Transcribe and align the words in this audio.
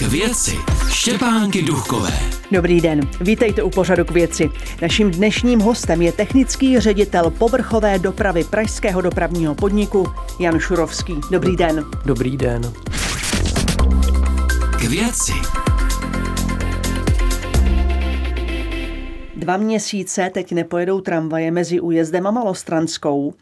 K 0.00 0.02
věci 0.02 0.56
Štěpánky 0.88 1.62
Duchové. 1.62 2.12
Dobrý 2.50 2.80
den, 2.80 3.00
vítejte 3.20 3.62
u 3.62 3.70
pořadu 3.70 4.04
k 4.04 4.10
věci. 4.10 4.50
Naším 4.82 5.10
dnešním 5.10 5.60
hostem 5.60 6.02
je 6.02 6.12
technický 6.12 6.80
ředitel 6.80 7.30
povrchové 7.30 7.98
dopravy 7.98 8.44
Pražského 8.44 9.00
dopravního 9.00 9.54
podniku 9.54 10.06
Jan 10.38 10.58
Šurovský. 10.58 11.20
Dobrý 11.30 11.56
den. 11.56 11.84
Dobrý 12.04 12.36
den. 12.36 12.62
K 14.78 14.84
věci. 14.84 15.32
Dva 19.36 19.56
měsíce 19.56 20.30
teď 20.34 20.52
nepojedou 20.52 21.00
tramvaje 21.00 21.50
mezi 21.50 21.80
újezdem 21.80 22.26
a 22.26 22.30
Malostranskou. 22.30 23.34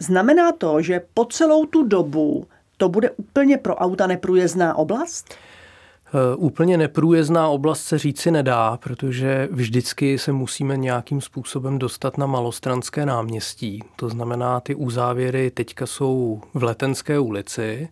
Znamená 0.00 0.52
to, 0.52 0.82
že 0.82 1.00
po 1.14 1.24
celou 1.24 1.66
tu 1.66 1.82
dobu 1.82 2.46
to 2.76 2.88
bude 2.88 3.10
úplně 3.10 3.58
pro 3.58 3.74
auta 3.74 4.06
neprůjezdná 4.06 4.74
oblast? 4.74 5.34
Eh, 6.06 6.36
úplně 6.36 6.76
neprůjezdná 6.76 7.48
oblast 7.48 7.82
se 7.82 7.98
říci 7.98 8.30
nedá, 8.30 8.76
protože 8.76 9.48
vždycky 9.50 10.18
se 10.18 10.32
musíme 10.32 10.76
nějakým 10.76 11.20
způsobem 11.20 11.78
dostat 11.78 12.18
na 12.18 12.26
Malostranské 12.26 13.06
náměstí. 13.06 13.82
To 13.96 14.08
znamená, 14.08 14.60
ty 14.60 14.74
uzávěry 14.74 15.50
teďka 15.50 15.86
jsou 15.86 16.40
v 16.54 16.62
Letenské 16.62 17.18
ulici 17.18 17.88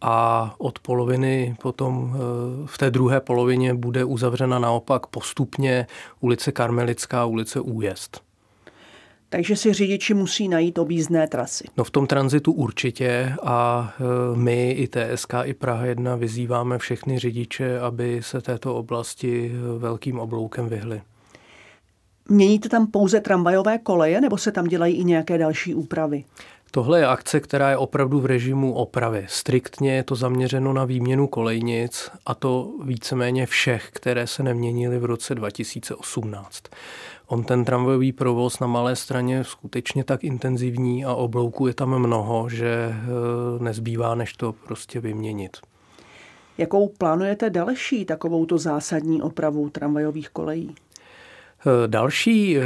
a 0.00 0.54
od 0.58 0.78
poloviny 0.78 1.56
potom 1.62 2.14
eh, 2.14 2.18
v 2.66 2.78
té 2.78 2.90
druhé 2.90 3.20
polovině 3.20 3.74
bude 3.74 4.04
uzavřena 4.04 4.58
naopak 4.58 5.06
postupně 5.06 5.86
ulice 6.20 6.52
Karmelická, 6.52 7.24
ulice 7.24 7.60
Újezd. 7.60 8.31
Takže 9.32 9.56
si 9.56 9.72
řidiči 9.72 10.14
musí 10.14 10.48
najít 10.48 10.78
objízdné 10.78 11.26
trasy. 11.26 11.64
No 11.76 11.84
v 11.84 11.90
tom 11.90 12.06
tranzitu 12.06 12.52
určitě 12.52 13.34
a 13.42 13.92
e, 14.00 14.36
my 14.36 14.70
i 14.70 14.88
TSK 14.88 15.34
i 15.44 15.54
Praha 15.54 15.84
1 15.86 16.16
vyzýváme 16.16 16.78
všechny 16.78 17.18
řidiče, 17.18 17.80
aby 17.80 18.20
se 18.22 18.40
této 18.40 18.74
oblasti 18.74 19.52
e, 19.54 19.78
velkým 19.78 20.18
obloukem 20.18 20.68
vyhli. 20.68 21.02
Měníte 22.28 22.68
tam 22.68 22.86
pouze 22.86 23.20
tramvajové 23.20 23.78
koleje 23.78 24.20
nebo 24.20 24.38
se 24.38 24.52
tam 24.52 24.64
dělají 24.64 24.94
i 24.96 25.04
nějaké 25.04 25.38
další 25.38 25.74
úpravy? 25.74 26.24
Tohle 26.70 26.98
je 26.98 27.06
akce, 27.06 27.40
která 27.40 27.70
je 27.70 27.76
opravdu 27.76 28.20
v 28.20 28.26
režimu 28.26 28.74
opravy. 28.74 29.26
Striktně 29.28 29.94
je 29.94 30.02
to 30.02 30.14
zaměřeno 30.14 30.72
na 30.72 30.84
výměnu 30.84 31.26
kolejnic 31.26 32.10
a 32.26 32.34
to 32.34 32.72
víceméně 32.84 33.46
všech, 33.46 33.88
které 33.92 34.26
se 34.26 34.42
neměnily 34.42 34.98
v 34.98 35.04
roce 35.04 35.34
2018. 35.34 36.62
On 37.32 37.44
ten 37.44 37.64
tramvajový 37.64 38.12
provoz 38.12 38.60
na 38.60 38.66
malé 38.66 38.96
straně 38.96 39.34
je 39.34 39.44
skutečně 39.44 40.04
tak 40.04 40.24
intenzivní 40.24 41.04
a 41.04 41.14
oblouků 41.14 41.66
je 41.66 41.74
tam 41.74 41.98
mnoho, 41.98 42.48
že 42.48 42.66
eh, 42.66 42.94
nezbývá, 43.64 44.14
než 44.14 44.32
to 44.32 44.52
prostě 44.52 45.00
vyměnit. 45.00 45.56
Jakou 46.58 46.88
plánujete 46.88 47.50
další 47.50 48.04
takovouto 48.04 48.58
zásadní 48.58 49.22
opravu 49.22 49.70
tramvajových 49.70 50.28
kolejí? 50.28 50.74
Eh, 50.74 51.88
další 51.88 52.58
eh, 52.58 52.62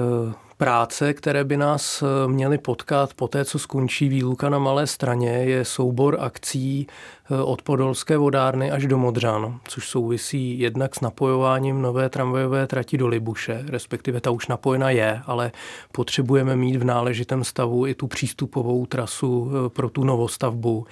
práce, 0.57 1.15
které 1.15 1.45
by 1.45 1.57
nás 1.57 2.03
eh, 2.03 2.29
měly 2.29 2.59
potkat 2.59 3.15
po 3.15 3.29
té, 3.29 3.45
co 3.45 3.59
skončí 3.59 4.09
výluka 4.09 4.49
na 4.49 4.59
Malé 4.59 4.87
straně, 4.87 5.31
je 5.31 5.65
soubor 5.65 6.17
akcí 6.21 6.87
eh, 7.31 7.43
od 7.43 7.63
Podolské 7.63 8.17
vodárny 8.17 8.71
až 8.71 8.87
do 8.87 8.99
Modřan, 8.99 9.61
což 9.69 9.89
souvisí 9.89 10.59
jednak 10.59 10.95
s 10.95 11.01
napojováním 11.01 11.83
nové 11.83 12.09
tramvajové 12.09 12.67
trati 12.67 12.99
do 12.99 13.07
Libuše, 13.07 13.65
respektive 13.69 14.21
ta 14.21 14.31
už 14.31 14.49
napojena 14.49 14.91
je, 14.91 15.21
ale 15.27 15.53
potřebujeme 15.93 16.57
mít 16.57 16.77
v 16.77 16.85
náležitém 16.85 17.45
stavu 17.45 17.87
i 17.87 17.95
tu 17.95 18.07
přístupovou 18.07 18.87
trasu 18.87 19.51
eh, 19.51 19.69
pro 19.69 19.91
tu 19.91 20.05
novostavbu, 20.05 20.87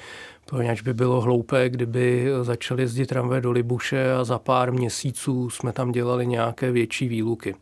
poněvadž 0.54 0.82
by 0.82 0.94
bylo 0.94 1.20
hloupé, 1.20 1.68
kdyby 1.68 2.28
začaly 2.42 2.82
jezdit 2.82 3.06
tramvaje 3.06 3.40
do 3.40 3.50
Libuše 3.50 4.12
a 4.12 4.24
za 4.24 4.38
pár 4.38 4.72
měsíců 4.72 5.50
jsme 5.50 5.72
tam 5.72 5.92
dělali 5.92 6.26
nějaké 6.26 6.72
větší 6.72 7.08
výluky. 7.08 7.54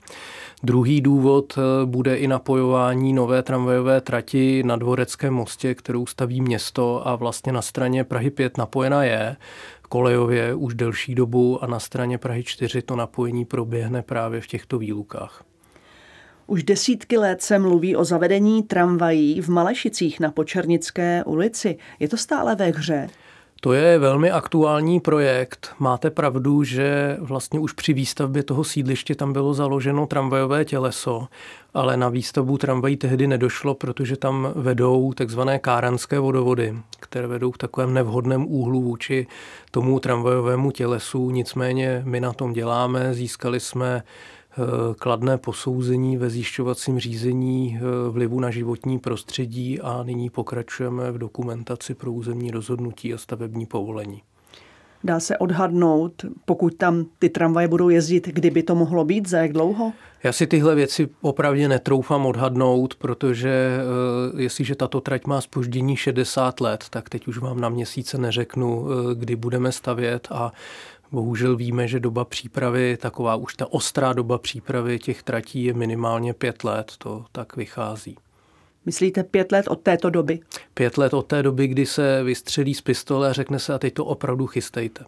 Druhý 0.62 1.00
důvod 1.00 1.58
bude 1.84 2.17
i 2.17 2.27
napojování 2.27 3.12
nové 3.12 3.42
tramvajové 3.42 4.00
trati 4.00 4.62
na 4.62 4.77
Dvoreckém 4.77 5.34
mostě, 5.34 5.74
kterou 5.74 6.06
staví 6.06 6.40
město 6.40 7.08
a 7.08 7.17
vlastně 7.17 7.52
na 7.52 7.62
straně 7.62 8.05
Prahy 8.05 8.30
5 8.30 8.58
napojena 8.58 9.05
je 9.05 9.36
kolejově 9.88 10.55
už 10.55 10.74
delší 10.74 11.14
dobu 11.14 11.64
a 11.64 11.67
na 11.67 11.80
straně 11.80 12.18
Prahy 12.18 12.44
4 12.44 12.83
to 12.83 12.96
napojení 12.96 13.44
proběhne 13.44 14.02
právě 14.02 14.40
v 14.40 14.46
těchto 14.46 14.78
výlukách. 14.78 15.44
Už 16.47 16.63
desítky 16.63 17.19
let 17.19 17.42
se 17.42 17.58
mluví 17.58 17.97
o 17.97 18.05
zavedení 18.05 18.63
tramvají 18.63 19.41
v 19.41 19.48
Malešicích 19.48 20.20
na 20.20 20.30
Počernické 20.30 21.25
ulici. 21.25 21.79
Je 22.01 22.08
to 22.08 22.17
stále 22.17 22.55
ve 22.55 22.67
hře? 22.67 23.08
To 23.64 23.73
je 23.73 23.98
velmi 23.98 24.30
aktuální 24.30 25.01
projekt. 25.01 25.70
Máte 25.79 26.11
pravdu, 26.11 26.64
že 26.64 27.17
vlastně 27.20 27.61
už 27.61 27.73
při 27.73 27.92
výstavbě 27.92 28.42
toho 28.42 28.64
sídliště 28.64 29.14
tam 29.14 29.33
bylo 29.33 29.55
založeno 29.55 30.07
tramvajové 30.07 30.64
těleso, 30.64 31.29
ale 31.75 31.97
na 31.97 32.08
výstavbu 32.08 32.59
tramvají 32.59 32.97
tehdy 32.97 33.27
nedošlo, 33.27 33.74
protože 33.74 34.17
tam 34.17 34.53
vedou 34.55 35.13
takzvané 35.13 35.59
káranské 35.59 36.19
vodovody, 36.19 36.74
které 37.01 37.27
vedou 37.27 37.51
v 37.51 37.59
takovém 37.59 37.95
nevhodném 37.95 38.47
úhlu 38.48 38.83
vůči 38.83 39.27
tomu 39.70 40.01
tramvajovému 40.01 40.70
tělesu. 40.70 41.30
Nicméně 41.30 42.03
my 42.05 42.20
na 42.20 42.33
tom 42.33 42.53
děláme, 42.53 43.14
získali 43.14 43.61
jsme 43.61 44.03
kladné 44.98 45.39
posouzení 45.39 46.17
ve 46.17 46.30
zjišťovacím 46.30 46.98
řízení 46.98 47.79
eh, 47.79 48.11
vlivu 48.11 48.40
na 48.40 48.51
životní 48.51 48.98
prostředí 48.98 49.80
a 49.80 50.02
nyní 50.02 50.30
pokračujeme 50.30 51.13
v 51.13 51.18
dokumentaci 51.18 51.95
pro 51.95 52.13
územní 52.13 52.51
rozhodnutí 52.51 53.14
a 53.14 53.18
stavební 53.18 53.67
povolení. 53.67 54.23
Dá 55.05 55.20
se 55.20 55.39
odhadnout, 55.39 56.24
pokud 56.45 56.74
tam 56.74 57.07
ty 57.18 57.29
tramvaje 57.29 57.68
budou 57.68 57.89
jezdit, 57.89 58.29
kdyby 58.29 58.62
to 58.62 58.74
mohlo 58.74 59.05
být, 59.05 59.29
za 59.29 59.39
jak 59.39 59.52
dlouho? 59.52 59.92
Já 60.23 60.33
si 60.33 60.46
tyhle 60.46 60.74
věci 60.74 61.08
opravdu 61.20 61.68
netroufám 61.68 62.27
odhadnout, 62.27 62.95
protože 62.95 63.79
eh, 64.39 64.42
jestliže 64.42 64.74
tato 64.74 65.01
trať 65.01 65.27
má 65.27 65.41
spoždění 65.41 65.96
60 65.96 66.61
let, 66.61 66.85
tak 66.91 67.08
teď 67.08 67.29
už 67.29 67.39
vám 67.39 67.61
na 67.61 67.68
měsíce 67.68 68.18
neřeknu, 68.18 68.86
kdy 69.14 69.36
budeme 69.36 69.73
stavět 69.73 70.29
a 70.30 70.52
Bohužel 71.12 71.56
víme, 71.56 71.89
že 71.89 72.00
doba 72.00 72.24
přípravy, 72.24 72.96
taková 72.96 73.34
už 73.34 73.55
ta 73.55 73.73
ostrá 73.73 74.12
doba 74.12 74.39
přípravy 74.39 74.98
těch 74.98 75.23
tratí 75.23 75.64
je 75.64 75.74
minimálně 75.74 76.34
pět 76.34 76.64
let, 76.64 76.92
to 76.98 77.24
tak 77.33 77.56
vychází. 77.56 78.17
Myslíte 78.86 79.23
pět 79.23 79.52
let 79.52 79.68
od 79.68 79.80
této 79.80 80.11
doby? 80.11 80.40
Pět 80.74 80.98
let 80.98 81.14
od 81.14 81.27
té 81.27 81.42
doby, 81.42 81.67
kdy 81.67 81.86
se 81.86 82.23
vystřelí 82.23 82.74
z 82.74 82.80
pistole 82.80 83.30
a 83.30 83.33
řekne 83.33 83.58
se 83.58 83.74
a 83.74 83.78
teď 83.78 83.95
to 83.95 84.05
opravdu 84.05 84.46
chystejte. 84.46 85.05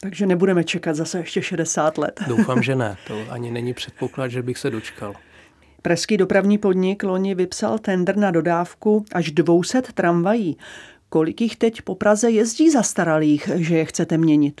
Takže 0.00 0.26
nebudeme 0.26 0.64
čekat 0.64 0.96
zase 0.96 1.18
ještě 1.18 1.42
60 1.42 1.98
let. 1.98 2.20
Doufám, 2.28 2.62
že 2.62 2.76
ne. 2.76 2.96
To 3.06 3.24
ani 3.30 3.50
není 3.50 3.74
předpoklad, 3.74 4.30
že 4.30 4.42
bych 4.42 4.58
se 4.58 4.70
dočkal. 4.70 5.14
Pražský 5.82 6.16
dopravní 6.16 6.58
podnik 6.58 7.02
loni 7.02 7.34
vypsal 7.34 7.78
tender 7.78 8.16
na 8.16 8.30
dodávku 8.30 9.04
až 9.12 9.30
200 9.30 9.82
tramvají. 9.82 10.56
Kolik 11.08 11.40
jich 11.40 11.56
teď 11.56 11.82
po 11.82 11.94
Praze 11.94 12.30
jezdí 12.30 12.70
zastaralých, 12.70 13.50
že 13.54 13.76
je 13.76 13.84
chcete 13.84 14.18
měnit? 14.18 14.60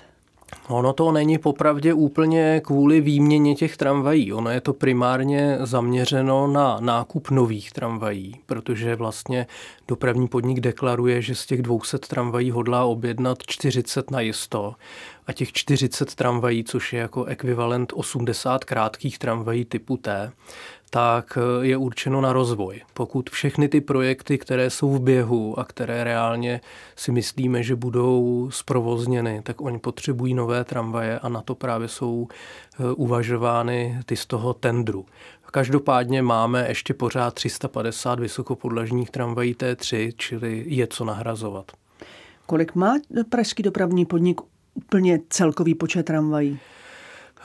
Ono 0.68 0.92
to 0.92 1.12
není 1.12 1.38
popravdě 1.38 1.94
úplně 1.94 2.60
kvůli 2.64 3.00
výměně 3.00 3.54
těch 3.54 3.76
tramvají. 3.76 4.32
Ono 4.32 4.50
je 4.50 4.60
to 4.60 4.72
primárně 4.72 5.58
zaměřeno 5.60 6.46
na 6.46 6.78
nákup 6.80 7.30
nových 7.30 7.72
tramvají, 7.72 8.34
protože 8.46 8.96
vlastně 8.96 9.46
dopravní 9.88 10.28
podnik 10.28 10.60
deklaruje, 10.60 11.22
že 11.22 11.34
z 11.34 11.46
těch 11.46 11.62
200 11.62 11.98
tramvají 11.98 12.50
hodlá 12.50 12.84
objednat 12.84 13.38
40 13.46 14.10
na 14.10 14.20
jisto. 14.20 14.74
A 15.26 15.32
těch 15.32 15.52
40 15.52 16.14
tramvají, 16.14 16.64
což 16.64 16.92
je 16.92 17.00
jako 17.00 17.24
ekvivalent 17.24 17.92
80 17.96 18.64
krátkých 18.64 19.18
tramvají 19.18 19.64
typu 19.64 19.96
T, 19.96 20.32
tak 20.90 21.38
eh, 21.38 21.66
je 21.66 21.76
určeno 21.76 22.20
na 22.20 22.32
rozvoj. 22.32 22.80
Pokud 22.94 23.30
všechny 23.30 23.68
ty 23.68 23.80
projekty, 23.80 24.38
které 24.38 24.70
jsou 24.70 24.90
v 24.90 25.00
běhu 25.00 25.58
a 25.58 25.64
které 25.64 26.04
reálně 26.04 26.60
si 26.96 27.12
myslíme, 27.12 27.62
že 27.62 27.76
budou 27.76 28.48
zprovozněny, 28.52 29.42
tak 29.42 29.60
oni 29.60 29.78
potřebují 29.78 30.34
nové 30.34 30.64
tramvaje 30.64 31.18
a 31.18 31.28
na 31.28 31.40
to 31.40 31.54
právě 31.54 31.88
jsou 31.88 32.28
eh, 32.30 32.92
uvažovány 32.92 34.00
ty 34.06 34.16
z 34.16 34.26
toho 34.26 34.54
tendru. 34.54 35.06
Každopádně 35.50 36.22
máme 36.22 36.68
ještě 36.68 36.94
pořád 36.94 37.34
350 37.34 38.20
vysokopodlažních 38.20 39.10
tramvají 39.10 39.54
T3, 39.54 40.12
čili 40.16 40.64
je 40.66 40.86
co 40.86 41.04
nahrazovat. 41.04 41.72
Kolik 42.46 42.74
má 42.74 42.94
pražský 43.28 43.62
dopravní 43.62 44.04
podnik 44.04 44.40
úplně 44.74 45.20
celkový 45.28 45.74
počet 45.74 46.02
tramvají? 46.02 46.58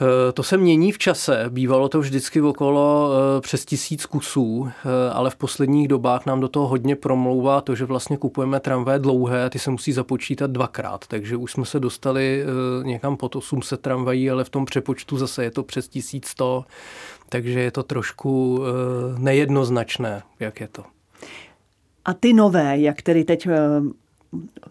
Eh, 0.00 0.32
to 0.32 0.42
se 0.42 0.56
mění 0.56 0.92
v 0.92 0.98
čase. 0.98 1.44
Bývalo 1.48 1.88
to 1.88 2.00
vždycky 2.00 2.40
okolo 2.40 3.12
eh, 3.12 3.40
přes 3.40 3.64
tisíc 3.64 4.06
kusů, 4.06 4.68
eh, 4.68 5.10
ale 5.12 5.30
v 5.30 5.36
posledních 5.36 5.88
dobách 5.88 6.26
nám 6.26 6.40
do 6.40 6.48
toho 6.48 6.68
hodně 6.68 6.96
promlouvá 6.96 7.60
to, 7.60 7.74
že 7.74 7.84
vlastně 7.84 8.16
kupujeme 8.16 8.60
tramvaje 8.60 8.98
dlouhé 8.98 9.44
a 9.44 9.48
ty 9.48 9.58
se 9.58 9.70
musí 9.70 9.92
započítat 9.92 10.50
dvakrát. 10.50 11.06
Takže 11.06 11.36
už 11.36 11.52
jsme 11.52 11.64
se 11.64 11.80
dostali 11.80 12.44
někam 12.82 13.16
pod 13.16 13.36
800 13.36 13.80
tramvají, 13.80 14.30
ale 14.30 14.44
v 14.44 14.48
tom 14.48 14.64
přepočtu 14.64 15.16
zase 15.16 15.44
je 15.44 15.50
to 15.50 15.62
přes 15.62 15.88
1100, 15.88 16.64
takže 17.28 17.60
je 17.60 17.70
to 17.70 17.82
trošku 17.82 18.64
nejednoznačné, 19.18 20.22
jak 20.40 20.60
je 20.60 20.68
to. 20.68 20.84
A 22.04 22.14
ty 22.14 22.32
nové, 22.32 22.78
jak 22.78 23.02
tedy 23.02 23.24
teď 23.24 23.48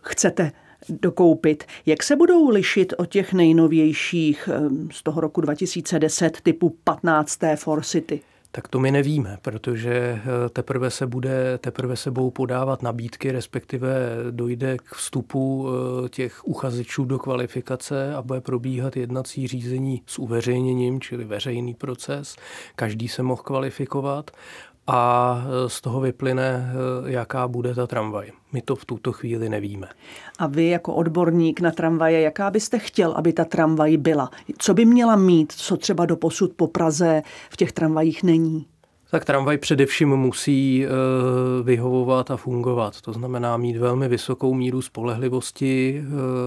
chcete 0.01 0.51
dokoupit. 0.89 1.63
Jak 1.85 2.03
se 2.03 2.15
budou 2.15 2.49
lišit 2.49 2.93
od 2.97 3.05
těch 3.05 3.33
nejnovějších 3.33 4.49
z 4.91 5.03
toho 5.03 5.21
roku 5.21 5.41
2010 5.41 6.41
typu 6.41 6.77
15. 6.83 7.39
For 7.55 7.83
City? 7.83 8.21
Tak 8.53 8.67
to 8.67 8.79
my 8.79 8.91
nevíme, 8.91 9.37
protože 9.41 9.91
eh, 9.93 10.49
teprve 10.49 10.89
se, 10.89 11.07
bude, 11.07 11.57
teprve 11.57 11.95
se 11.95 12.11
budou 12.11 12.29
podávat 12.29 12.81
nabídky, 12.81 13.31
respektive 13.31 13.89
dojde 14.31 14.77
k 14.77 14.95
vstupu 14.95 15.69
eh, 15.69 16.09
těch 16.09 16.47
uchazečů 16.47 17.05
do 17.05 17.19
kvalifikace 17.19 18.15
a 18.15 18.21
bude 18.21 18.41
probíhat 18.41 18.97
jednací 18.97 19.47
řízení 19.47 20.01
s 20.05 20.19
uveřejněním, 20.19 21.01
čili 21.01 21.23
veřejný 21.23 21.73
proces. 21.73 22.35
Každý 22.75 23.07
se 23.07 23.23
mohl 23.23 23.41
kvalifikovat 23.41 24.31
a 24.87 25.43
e, 25.65 25.69
z 25.69 25.81
toho 25.81 26.01
vyplyne, 26.01 26.73
e, 27.07 27.11
jaká 27.11 27.47
bude 27.47 27.75
ta 27.75 27.87
tramvaj. 27.87 28.31
My 28.51 28.61
to 28.61 28.75
v 28.75 28.85
tuto 28.85 29.11
chvíli 29.11 29.49
nevíme. 29.49 29.87
A 30.39 30.47
vy 30.47 30.67
jako 30.67 30.93
odborník 30.95 31.61
na 31.61 31.71
tramvaje, 31.71 32.21
jaká 32.21 32.51
byste 32.51 32.79
chtěl, 32.79 33.11
aby 33.11 33.33
ta 33.33 33.45
tramvaj 33.45 33.97
byla? 33.97 34.29
Co 34.57 34.73
by 34.73 34.85
měla 34.85 35.15
mít, 35.15 35.51
co 35.51 35.77
třeba 35.77 36.05
do 36.05 36.15
posud 36.15 36.53
po 36.55 36.67
Praze 36.67 37.21
v 37.49 37.57
těch 37.57 37.71
tramvajích 37.71 38.23
není? 38.23 38.65
Tak 39.11 39.25
tramvaj 39.25 39.57
především 39.57 40.09
musí 40.09 40.85
e, 40.85 40.89
vyhovovat 41.63 42.31
a 42.31 42.37
fungovat. 42.37 43.01
To 43.01 43.13
znamená 43.13 43.57
mít 43.57 43.77
velmi 43.77 44.07
vysokou 44.07 44.53
míru 44.53 44.81
spolehlivosti, 44.81 46.03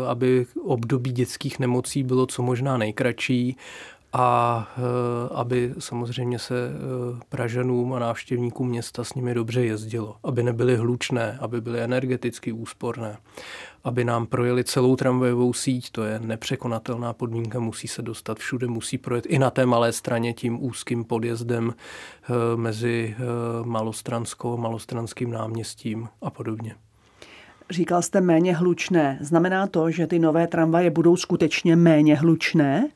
aby 0.08 0.46
období 0.64 1.12
dětských 1.12 1.58
nemocí 1.58 2.02
bylo 2.02 2.26
co 2.26 2.42
možná 2.42 2.76
nejkratší 2.76 3.56
a 4.16 4.68
eh, 4.76 4.80
aby 5.34 5.74
samozřejmě 5.78 6.38
se 6.38 6.54
eh, 6.54 7.20
Pražanům 7.28 7.92
a 7.92 7.98
návštěvníkům 7.98 8.68
města 8.68 9.04
s 9.04 9.14
nimi 9.14 9.34
dobře 9.34 9.64
jezdilo, 9.64 10.16
aby 10.24 10.42
nebyly 10.42 10.76
hlučné, 10.76 11.38
aby 11.40 11.60
byly 11.60 11.80
energeticky 11.80 12.52
úsporné, 12.52 13.16
aby 13.84 14.04
nám 14.04 14.26
projeli 14.26 14.64
celou 14.64 14.96
tramvajovou 14.96 15.52
síť, 15.52 15.90
to 15.90 16.04
je 16.04 16.18
nepřekonatelná 16.18 17.12
podmínka, 17.12 17.60
musí 17.60 17.88
se 17.88 18.02
dostat 18.02 18.38
všude, 18.38 18.66
musí 18.66 18.98
projet 18.98 19.26
i 19.26 19.38
na 19.38 19.50
té 19.50 19.66
malé 19.66 19.92
straně 19.92 20.32
tím 20.32 20.64
úzkým 20.64 21.04
podjezdem 21.04 21.74
eh, 21.74 22.56
mezi 22.56 23.16
Malostranskou, 23.64 24.56
Malostranským 24.56 25.30
náměstím 25.30 26.08
a 26.22 26.30
podobně. 26.30 26.74
Říkal 27.70 28.02
jste 28.02 28.20
méně 28.20 28.54
hlučné. 28.56 29.18
Znamená 29.20 29.66
to, 29.66 29.90
že 29.90 30.06
ty 30.06 30.18
nové 30.18 30.46
tramvaje 30.46 30.90
budou 30.90 31.16
skutečně 31.16 31.76
méně 31.76 32.16
hlučné? 32.16 32.88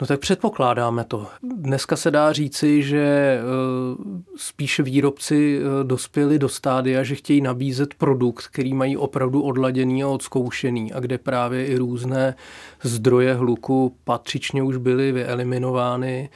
No 0.00 0.06
tak 0.06 0.20
předpokládáme 0.20 1.04
to. 1.04 1.26
Dneska 1.42 1.96
se 1.96 2.10
dá 2.10 2.32
říci, 2.32 2.82
že 2.82 2.98
eh, 2.98 3.42
spíše 4.36 4.82
výrobci 4.82 5.60
eh, 5.60 5.84
dospěli 5.84 6.38
do 6.38 6.48
stádia, 6.48 7.02
že 7.02 7.14
chtějí 7.14 7.40
nabízet 7.40 7.94
produkt, 7.94 8.46
který 8.46 8.74
mají 8.74 8.96
opravdu 8.96 9.42
odladěný 9.42 10.02
a 10.02 10.08
odzkoušený 10.08 10.92
a 10.92 11.00
kde 11.00 11.18
právě 11.18 11.66
i 11.66 11.76
různé 11.76 12.34
zdroje 12.82 13.34
hluku 13.34 13.96
patřičně 14.04 14.62
už 14.62 14.76
byly 14.76 15.12
vyeliminovány 15.12 16.30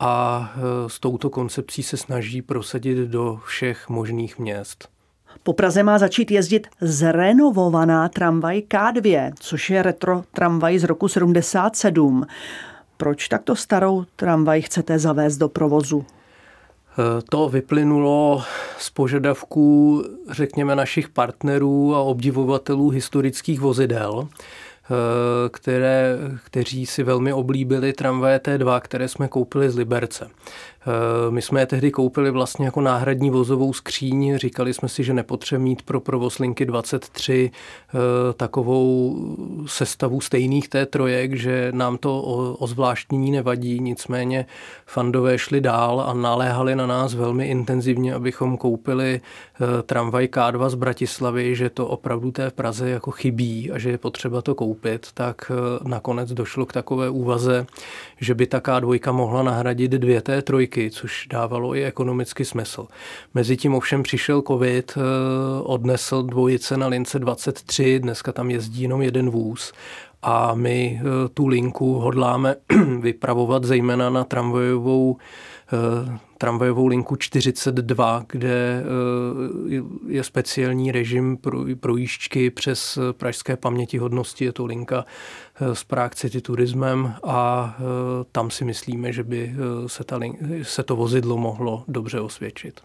a 0.00 0.52
eh, 0.56 0.60
s 0.88 1.00
touto 1.00 1.30
koncepcí 1.30 1.82
se 1.82 1.96
snaží 1.96 2.42
prosadit 2.42 2.98
do 2.98 3.40
všech 3.44 3.88
možných 3.88 4.38
měst. 4.38 4.88
Po 5.42 5.52
Praze 5.52 5.82
má 5.82 5.98
začít 5.98 6.30
jezdit 6.30 6.66
zrenovovaná 6.80 8.08
tramvaj 8.08 8.58
K2, 8.58 9.32
což 9.40 9.70
je 9.70 9.82
retro 9.82 10.24
tramvaj 10.32 10.78
z 10.78 10.84
roku 10.84 11.08
77. 11.08 12.26
Proč 12.96 13.28
takto 13.28 13.56
starou 13.56 14.04
tramvaj 14.16 14.62
chcete 14.62 14.98
zavést 14.98 15.36
do 15.36 15.48
provozu? 15.48 16.04
To 17.28 17.48
vyplynulo 17.48 18.42
z 18.78 18.90
požadavků, 18.90 20.02
řekněme, 20.30 20.76
našich 20.76 21.08
partnerů 21.08 21.94
a 21.94 22.00
obdivovatelů 22.00 22.88
historických 22.88 23.60
vozidel, 23.60 24.28
které, 25.50 26.18
kteří 26.44 26.86
si 26.86 27.02
velmi 27.02 27.32
oblíbili 27.32 27.92
tramvaje 27.92 28.38
T2, 28.38 28.80
které 28.80 29.08
jsme 29.08 29.28
koupili 29.28 29.70
z 29.70 29.76
Liberce. 29.76 30.30
Eh, 30.86 31.30
my 31.30 31.42
jsme 31.42 31.60
je 31.60 31.66
tehdy 31.66 31.90
koupili 31.90 32.30
vlastně 32.30 32.64
jako 32.64 32.80
náhradní 32.80 33.30
vozovou 33.30 33.72
skříň. 33.72 34.36
Říkali 34.36 34.74
jsme 34.74 34.88
si, 34.88 35.04
že 35.04 35.14
nepotřebujeme 35.14 35.64
mít 35.64 35.82
pro 35.82 36.00
provoz 36.00 36.38
linky 36.38 36.64
23 36.64 37.50
eh, 37.50 37.98
takovou 38.32 39.16
sestavu 39.66 40.20
stejných 40.20 40.68
té 40.68 40.86
trojek, 40.86 41.34
že 41.34 41.72
nám 41.74 41.98
to 41.98 42.22
ozvláštnění 42.58 43.30
nevadí. 43.30 43.80
Nicméně 43.80 44.46
fandové 44.86 45.38
šli 45.38 45.60
dál 45.60 46.00
a 46.00 46.14
naléhali 46.14 46.76
na 46.76 46.86
nás 46.86 47.14
velmi 47.14 47.46
intenzivně, 47.46 48.14
abychom 48.14 48.56
koupili 48.56 49.20
eh, 49.20 49.82
tramvaj 49.82 50.24
K2 50.24 50.68
z 50.68 50.74
Bratislavy, 50.74 51.56
že 51.56 51.70
to 51.70 51.86
opravdu 51.86 52.30
té 52.30 52.50
v 52.50 52.52
Praze 52.52 52.90
jako 52.90 53.10
chybí 53.10 53.72
a 53.72 53.78
že 53.78 53.90
je 53.90 53.98
potřeba 53.98 54.42
to 54.42 54.54
koupit. 54.54 54.73
Tak 55.14 55.52
nakonec 55.84 56.32
došlo 56.32 56.66
k 56.66 56.72
takové 56.72 57.10
úvaze, 57.10 57.66
že 58.20 58.34
by 58.34 58.46
ta 58.46 58.58
K2 58.58 59.12
mohla 59.12 59.42
nahradit 59.42 59.90
dvě 59.90 60.20
té 60.20 60.42
trojky 60.42 60.90
což 60.90 61.26
dávalo 61.30 61.74
i 61.74 61.84
ekonomický 61.84 62.44
smysl. 62.44 62.86
Mezitím 63.34 63.74
ovšem 63.74 64.02
přišel 64.02 64.42
covid, 64.42 64.92
eh, 64.96 65.00
odnesl 65.62 66.22
dvojice 66.22 66.76
na 66.76 66.86
lince 66.86 67.18
23, 67.18 67.98
dneska 67.98 68.32
tam 68.32 68.50
jezdí 68.50 68.82
jenom 68.82 69.02
jeden 69.02 69.30
vůz 69.30 69.72
a 70.22 70.54
my 70.54 71.00
eh, 71.00 71.28
tu 71.34 71.46
linku 71.46 71.94
hodláme 71.94 72.56
vypravovat 73.00 73.64
zejména 73.64 74.10
na 74.10 74.24
tramvajovou 74.24 75.16
eh, 75.18 75.24
tramvajovou 76.38 76.86
linku 76.86 77.16
42, 77.16 78.24
kde 78.28 78.84
je 80.08 80.24
speciální 80.24 80.92
režim 80.92 81.36
pro 81.36 81.64
projížďky 81.80 82.50
přes 82.50 82.98
pražské 83.12 83.56
pamětihodnosti. 83.56 84.44
Je 84.44 84.52
to 84.52 84.66
linka 84.66 85.04
s 85.60 85.84
Prague 85.84 86.14
City 86.16 86.40
turismem 86.40 87.14
a 87.24 87.76
tam 88.32 88.50
si 88.50 88.64
myslíme, 88.64 89.12
že 89.12 89.22
by 89.22 89.54
se, 89.86 90.04
ta, 90.04 90.20
se 90.62 90.82
to 90.82 90.96
vozidlo 90.96 91.36
mohlo 91.36 91.84
dobře 91.88 92.20
osvědčit. 92.20 92.80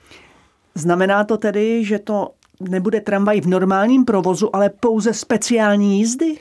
Znamená 0.76 1.24
to 1.24 1.38
tedy, 1.38 1.86
že 1.86 2.00
to 2.00 2.32
nebude 2.70 3.02
tramvaj 3.02 3.42
v 3.42 3.48
normálním 3.48 4.06
provozu, 4.06 4.56
ale 4.56 4.70
pouze 4.70 5.14
speciální 5.14 5.98
jízdy? 6.00 6.36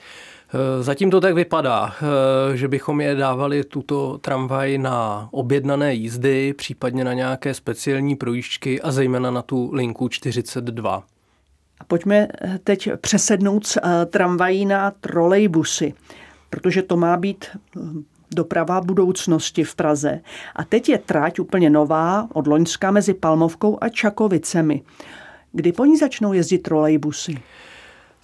Eh, 0.54 0.82
zatím 0.82 1.10
to 1.10 1.20
tak 1.20 1.34
vypadá, 1.34 1.92
eh, 1.92 2.56
že 2.56 2.68
bychom 2.68 3.00
je 3.00 3.14
dávali 3.14 3.64
tuto 3.64 4.18
tramvaj 4.18 4.78
na 4.78 5.28
objednané 5.30 5.94
jízdy, 5.94 6.54
případně 6.54 7.04
na 7.04 7.12
nějaké 7.12 7.54
speciální 7.54 8.16
projížďky 8.16 8.82
a 8.82 8.92
zejména 8.92 9.30
na 9.30 9.42
tu 9.42 9.70
linku 9.72 10.08
42. 10.08 11.02
A 11.80 11.84
pojďme 11.84 12.28
eh, 12.40 12.58
teď 12.64 12.88
přesednout 13.00 13.66
z 13.66 13.78
tramvají 14.06 14.66
na 14.66 14.90
trolejbusy, 14.90 15.94
protože 16.50 16.82
to 16.82 16.96
má 16.96 17.16
být 17.16 17.46
doprava 18.34 18.80
budoucnosti 18.80 19.64
v 19.64 19.74
Praze. 19.74 20.20
A 20.56 20.64
teď 20.64 20.88
je 20.88 20.98
trať 20.98 21.38
úplně 21.38 21.70
nová 21.70 22.28
od 22.32 22.46
Loňska 22.46 22.90
mezi 22.90 23.14
Palmovkou 23.14 23.78
a 23.80 23.88
Čakovicemi. 23.88 24.82
Kdy 25.52 25.72
po 25.72 25.84
ní 25.84 25.96
začnou 25.96 26.32
jezdit 26.32 26.58
trolejbusy? 26.58 27.38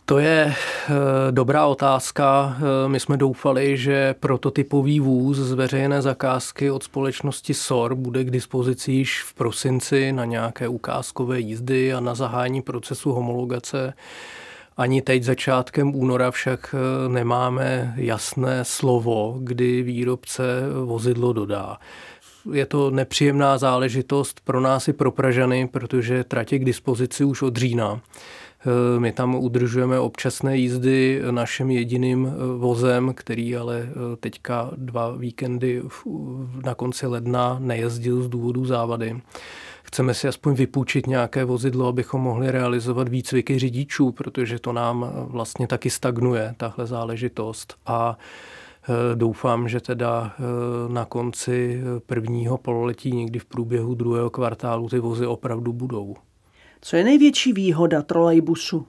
To 0.07 0.19
je 0.19 0.55
eh, 0.55 0.93
dobrá 1.31 1.67
otázka. 1.67 2.57
Eh, 2.59 2.89
my 2.89 3.01
jsme 3.01 3.17
doufali, 3.17 3.77
že 3.77 4.15
prototypový 4.21 5.01
vůz 5.01 5.37
z 5.37 5.53
veřejné 5.53 6.03
zakázky 6.03 6.71
od 6.71 6.83
společnosti 6.83 7.55
SOR 7.55 7.95
bude 7.95 8.25
k 8.25 8.31
dispozici 8.31 8.93
již 8.93 9.23
v 9.23 9.35
prosinci 9.35 10.13
na 10.13 10.25
nějaké 10.25 10.69
ukázkové 10.69 11.41
jízdy 11.41 11.95
a 11.95 12.01
na 12.01 12.15
zahájení 12.15 12.63
procesu 12.63 13.13
homologace. 13.13 13.95
Ani 14.77 15.03
teď 15.03 15.23
začátkem 15.23 15.95
února 15.95 16.31
však 16.31 16.75
eh, 16.75 17.09
nemáme 17.09 17.95
jasné 17.97 18.65
slovo, 18.65 19.37
kdy 19.41 19.83
výrobce 19.83 20.43
vozidlo 20.85 21.33
dodá. 21.33 21.79
Je 22.53 22.67
to 22.67 22.91
nepříjemná 22.91 23.59
záležitost 23.59 24.41
pro 24.45 24.61
nás 24.61 24.89
i 24.89 24.93
pro 24.93 25.11
Pražany, 25.11 25.69
protože 25.69 26.25
tratě 26.25 26.59
k 26.59 26.65
dispozici 26.65 27.25
už 27.25 27.43
od 27.43 27.57
října. 27.57 28.01
Eh, 28.67 29.01
my 29.01 29.13
tam 29.13 29.35
udržujeme 29.35 30.01
občasné 30.01 30.57
jízdy 30.57 31.23
naším 31.31 31.71
jediným 31.71 32.27
eh, 32.27 32.59
vozem, 32.59 33.13
který 33.17 33.57
ale 33.57 33.89
eh, 33.89 34.17
teďka 34.17 34.71
dva 34.77 35.11
víkendy 35.17 35.83
na 36.65 36.75
konci 36.75 37.07
ledna 37.07 37.57
nejezdil 37.61 38.23
z 38.23 38.29
důvodu 38.29 38.65
závady. 38.65 39.21
Chceme 39.83 40.15
si 40.15 40.29
aspoň 40.29 40.55
vypůjčit 40.55 41.07
nějaké 41.07 41.45
vozidlo, 41.45 41.87
abychom 41.87 42.21
mohli 42.21 42.51
realizovat 42.51 43.09
výcviky 43.09 43.59
řidičů, 43.59 44.13
protože 44.13 44.59
to 44.59 44.73
nám 44.73 45.13
vlastně 45.17 45.67
taky 45.67 45.91
stagnuje, 45.91 46.55
tahle 46.57 46.87
záležitost. 46.87 47.75
A 47.87 48.19
Doufám, 49.15 49.69
že 49.69 49.81
teda 49.81 50.33
na 50.89 51.05
konci 51.05 51.81
prvního 52.07 52.59
pololetí, 52.59 53.13
někdy 53.13 53.39
v 53.39 53.45
průběhu 53.45 53.95
druhého 53.95 54.31
kvartálu, 54.31 54.89
ty 54.89 54.99
vozy 54.99 55.27
opravdu 55.27 55.73
budou. 55.73 56.17
Co 56.87 56.97
je 56.97 57.05
největší 57.05 57.53
výhoda 57.53 58.03
trolejbusu? 58.03 58.87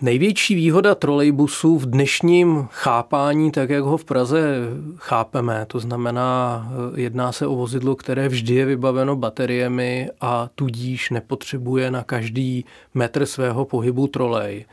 Největší 0.00 0.54
výhoda 0.54 0.94
trolejbusu 0.94 1.78
v 1.78 1.86
dnešním 1.86 2.68
chápání, 2.70 3.50
tak 3.50 3.70
jak 3.70 3.84
ho 3.84 3.96
v 3.96 4.04
Praze 4.04 4.58
chápeme, 4.96 5.66
to 5.66 5.78
znamená, 5.80 6.68
eh, 6.70 7.00
jedná 7.00 7.32
se 7.32 7.46
o 7.46 7.54
vozidlo, 7.54 7.96
které 7.96 8.28
vždy 8.28 8.54
je 8.54 8.66
vybaveno 8.66 9.16
bateriemi 9.16 10.10
a 10.20 10.48
tudíž 10.54 11.10
nepotřebuje 11.10 11.90
na 11.90 12.02
každý 12.02 12.64
metr 12.94 13.26
svého 13.26 13.64
pohybu 13.64 14.06
trolej. 14.06 14.64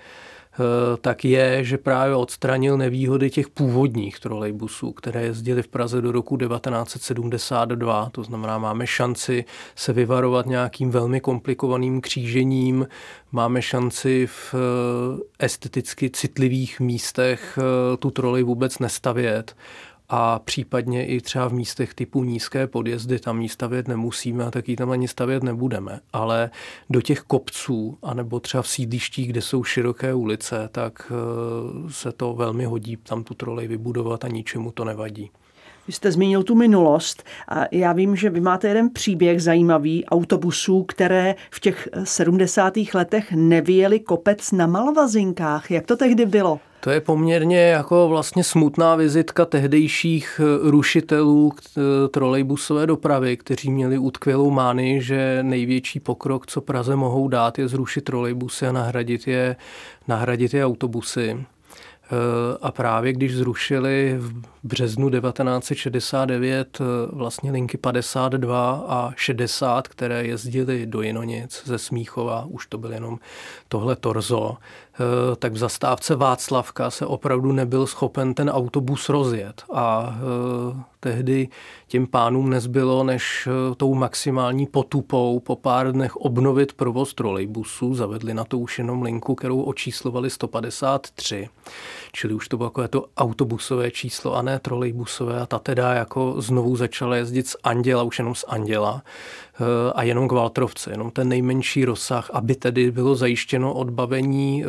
Tak 1.01 1.25
je, 1.25 1.63
že 1.63 1.77
právě 1.77 2.15
odstranil 2.15 2.77
nevýhody 2.77 3.29
těch 3.29 3.50
původních 3.50 4.19
trolejbusů, 4.19 4.91
které 4.91 5.24
jezdily 5.24 5.62
v 5.62 5.67
Praze 5.67 6.01
do 6.01 6.12
roku 6.12 6.38
1972. 6.38 8.09
To 8.12 8.24
znamená, 8.24 8.57
máme 8.57 8.88
šanci 8.88 9.45
se 9.75 9.93
vyvarovat 9.93 10.45
nějakým 10.45 10.91
velmi 10.91 11.19
komplikovaným 11.19 12.01
křížením, 12.01 12.88
máme 13.31 13.62
šanci 13.62 14.27
v 14.27 14.55
eh, 14.55 15.45
esteticky 15.45 16.09
citlivých 16.09 16.79
místech 16.79 17.59
eh, 17.62 17.97
tu 17.97 18.12
trolej 18.12 18.43
vůbec 18.43 18.79
nestavět 18.79 19.55
a 20.09 20.39
případně 20.39 21.05
i 21.05 21.21
třeba 21.21 21.47
v 21.47 21.53
místech 21.53 21.93
typu 21.93 22.24
nízké 22.24 22.67
podjezdy 22.67 23.19
tam 23.19 23.41
ji 23.41 23.50
stavět 23.50 23.88
nemusíme 23.88 24.45
a 24.45 24.51
taky 24.51 24.75
tam 24.75 24.91
ani 24.91 25.07
stavět 25.07 25.43
nebudeme. 25.43 26.00
Ale 26.13 26.50
do 26.89 27.01
těch 27.01 27.21
kopců, 27.21 27.97
anebo 28.03 28.39
třeba 28.39 28.62
v 28.62 28.67
sídlištích, 28.67 29.27
kde 29.27 29.41
jsou 29.41 29.63
široké 29.63 30.13
ulice, 30.13 30.69
tak 30.71 31.12
eh, 31.12 31.91
se 31.91 32.12
to 32.12 32.33
velmi 32.33 32.65
hodí 32.65 32.97
tam 32.97 33.24
tu 33.24 33.33
trolej 33.33 33.67
vybudovat 33.67 34.25
a 34.25 34.27
ničemu 34.27 34.71
to 34.71 34.85
nevadí. 34.85 35.31
Vy 35.88 35.93
jste 35.93 36.12
zmínil 36.12 36.43
tu 36.43 36.55
minulost 36.55 37.24
a 37.47 37.65
já 37.71 37.93
vím, 37.93 38.15
že 38.15 38.29
vy 38.29 38.41
máte 38.41 38.67
jeden 38.67 38.89
příběh 38.89 39.43
zajímavý 39.43 40.05
autobusů, 40.05 40.83
které 40.83 41.35
v 41.51 41.59
těch 41.59 41.89
70. 42.03 42.74
letech 42.93 43.31
nevyjeli 43.31 44.00
kopec 44.00 44.51
na 44.51 44.67
Malvazinkách. 44.67 45.71
Jak 45.71 45.85
to 45.85 45.97
tehdy 45.97 46.25
bylo? 46.25 46.59
To 46.86 46.92
je 46.92 47.01
poměrně 47.01 47.60
jako 47.60 48.08
vlastně 48.08 48.44
smutná 48.44 48.96
vizitka 48.96 49.46
tehdejších 49.46 50.42
eh, 50.44 50.70
rušitelů 50.70 51.51
eh, 51.54 51.82
trolejbusové 52.08 52.88
dopravy, 52.88 53.38
kteří 53.38 53.72
měli 53.72 53.98
utkvělou 53.98 54.51
mány, 54.51 55.01
že 55.01 55.39
největší 55.42 56.00
pokrok, 56.00 56.48
co 56.48 56.62
Praze 56.62 56.96
mohou 56.96 57.27
dát, 57.27 57.60
je 57.60 57.68
zrušit 57.68 58.01
trolejbusy 58.01 58.68
a 58.68 58.72
nahradit 58.72 59.27
je, 59.27 59.56
nahradit 60.08 60.54
je 60.54 60.65
autobusy. 60.65 61.38
Eh, 61.38 62.58
a 62.62 62.72
právě 62.72 63.13
když 63.13 63.36
zrušili 63.36 64.20
březnu 64.65 65.10
1969 65.10 66.79
vlastně 67.12 67.51
linky 67.51 67.77
52 67.77 68.86
a 68.88 69.12
60, 69.15 69.88
které 69.88 70.25
jezdily 70.25 70.86
do 70.86 71.01
Jinonic 71.01 71.62
ze 71.65 71.77
Smíchova, 71.77 72.45
už 72.50 72.67
to 72.67 72.77
byl 72.77 72.93
jenom 72.93 73.19
tohle 73.67 73.95
torzo, 73.95 74.57
Eh, 75.00 75.36
tak 75.36 75.53
v 75.53 75.57
zastávce 75.57 76.15
Václavka 76.15 76.89
se 76.89 77.05
opravdu 77.05 77.51
nebyl 77.51 77.88
schopen 77.88 78.34
ten 78.34 78.50
autobus 78.50 79.10
rozjet 79.10 79.63
a 79.74 80.15
eh, 80.17 80.84
tehdy 81.00 81.48
těm 81.88 82.07
pánům 82.07 82.50
nezbylo, 82.50 83.03
než 83.03 83.48
eh, 83.48 83.75
tou 83.75 83.93
maximální 83.93 84.67
potupou 84.67 85.39
po 85.39 85.55
pár 85.55 85.91
dnech 85.91 86.15
obnovit 86.15 86.74
provoz 86.74 87.13
trolejbusů. 87.13 87.95
Zavedli 87.95 88.34
na 88.34 88.43
to 88.43 88.57
už 88.57 88.77
jenom 88.77 89.01
linku, 89.01 89.36
kterou 89.36 89.62
očíslovali 89.62 90.29
153. 90.29 91.50
Čili 92.12 92.34
už 92.34 92.48
to 92.48 92.57
bylo 92.57 92.67
jako 92.67 92.88
to 92.88 93.05
autobusové 93.17 93.91
číslo 93.91 94.36
a 94.36 94.41
ne 94.41 94.54
trolejbusové. 94.59 95.41
A 95.41 95.45
ta 95.45 95.59
teda 95.59 95.93
jako 95.93 96.35
znovu 96.38 96.75
začala 96.75 97.15
jezdit 97.15 97.47
z 97.47 97.55
Anděla, 97.63 98.03
už 98.03 98.19
jenom 98.19 98.35
z 98.35 98.45
Anděla 98.47 99.03
a 99.95 100.03
jenom 100.03 100.27
k 100.27 100.31
Valtrovce, 100.31 100.91
jenom 100.91 101.12
ten 101.12 101.29
nejmenší 101.29 101.85
rozsah, 101.85 102.29
aby 102.33 102.55
tedy 102.55 102.91
bylo 102.91 103.15
zajištěno 103.15 103.74
odbavení 103.74 104.63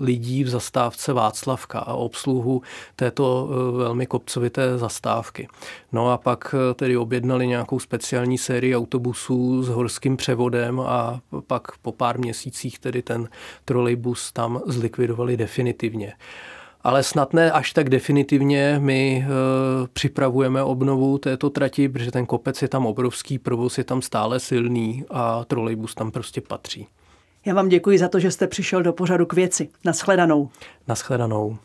lidí 0.00 0.44
v 0.44 0.48
zastávce 0.48 1.12
Václavka 1.12 1.78
a 1.78 1.94
obsluhu 1.94 2.62
této 2.96 3.48
velmi 3.76 4.06
kopcovité 4.06 4.78
zastávky. 4.78 5.48
No 5.92 6.10
a 6.10 6.18
pak 6.18 6.54
eh, 6.54 6.74
tedy 6.74 6.96
objednali 6.96 7.46
nějakou 7.46 7.78
speciální 7.78 8.38
sérii 8.38 8.76
autobusů 8.76 9.62
s 9.62 9.68
horským 9.68 10.16
převodem 10.16 10.80
a 10.80 11.20
pak 11.46 11.78
po 11.78 11.92
pár 11.92 12.18
měsících 12.18 12.78
tedy 12.78 13.02
ten 13.02 13.28
trolejbus 13.64 14.32
tam 14.32 14.60
zlikvidovali 14.66 15.36
definitivně. 15.36 16.12
Ale 16.86 17.02
snad 17.02 17.32
ne 17.32 17.52
až 17.52 17.72
tak 17.72 17.90
definitivně. 17.90 18.76
My 18.78 19.26
e, 19.26 19.28
připravujeme 19.92 20.62
obnovu 20.62 21.18
této 21.18 21.50
trati, 21.50 21.88
protože 21.88 22.10
ten 22.10 22.26
kopec 22.26 22.62
je 22.62 22.68
tam 22.68 22.86
obrovský, 22.86 23.38
provoz 23.38 23.78
je 23.78 23.84
tam 23.84 24.02
stále 24.02 24.40
silný 24.40 25.04
a 25.10 25.44
trolejbus 25.44 25.94
tam 25.94 26.10
prostě 26.10 26.40
patří. 26.40 26.86
Já 27.44 27.54
vám 27.54 27.68
děkuji 27.68 27.98
za 27.98 28.08
to, 28.08 28.18
že 28.18 28.30
jste 28.30 28.46
přišel 28.46 28.82
do 28.82 28.92
pořadu 28.92 29.26
k 29.26 29.32
věci. 29.32 29.68
Naschledanou. 29.84 30.50
Naschledanou. 30.88 31.56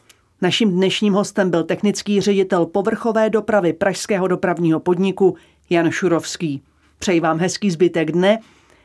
Naším 0.42 0.72
dnešním 0.72 1.14
hostem 1.14 1.50
byl 1.50 1.64
technický 1.64 2.22
ředitel 2.22 2.66
povrchové 2.66 3.30
dopravy 3.30 3.74
Pražského 3.74 4.28
dopravního 4.28 4.80
podniku 4.80 5.36
Jan 5.70 5.92
Šurovský. 5.92 6.62
Přeji 7.00 7.20
vám 7.20 7.40
hezký 7.40 7.72
zbytek 7.72 8.12
dne 8.12 8.40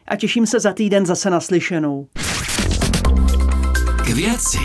a 0.09 0.17
těším 0.17 0.47
se 0.47 0.61
za 0.61 0.73
týden 0.73 1.07
zase 1.07 1.31
naslyšenou. 1.31 2.07
K 4.05 4.09
věci. 4.09 4.59